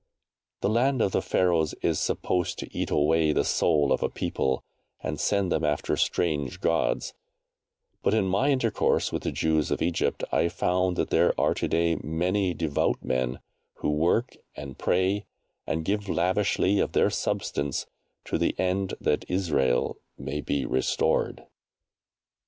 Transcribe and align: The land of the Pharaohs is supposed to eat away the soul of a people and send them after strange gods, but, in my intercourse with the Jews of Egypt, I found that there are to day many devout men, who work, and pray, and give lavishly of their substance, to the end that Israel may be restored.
The 0.61 0.69
land 0.71 0.99
of 0.99 1.11
the 1.11 1.21
Pharaohs 1.21 1.75
is 1.83 1.99
supposed 1.99 2.57
to 2.57 2.75
eat 2.75 2.89
away 2.89 3.31
the 3.33 3.43
soul 3.43 3.91
of 3.91 4.01
a 4.01 4.09
people 4.09 4.63
and 5.03 5.19
send 5.19 5.51
them 5.51 5.63
after 5.63 5.95
strange 5.95 6.59
gods, 6.59 7.13
but, 8.01 8.15
in 8.15 8.25
my 8.25 8.49
intercourse 8.49 9.11
with 9.11 9.21
the 9.21 9.31
Jews 9.31 9.69
of 9.69 9.79
Egypt, 9.79 10.23
I 10.31 10.49
found 10.49 10.95
that 10.95 11.11
there 11.11 11.39
are 11.39 11.53
to 11.53 11.67
day 11.67 11.97
many 12.01 12.55
devout 12.55 13.03
men, 13.03 13.41
who 13.75 13.91
work, 13.91 14.35
and 14.55 14.75
pray, 14.75 15.25
and 15.67 15.85
give 15.85 16.09
lavishly 16.09 16.79
of 16.79 16.93
their 16.93 17.11
substance, 17.11 17.85
to 18.25 18.39
the 18.39 18.55
end 18.57 18.95
that 18.99 19.23
Israel 19.29 19.99
may 20.17 20.41
be 20.41 20.65
restored. 20.65 21.43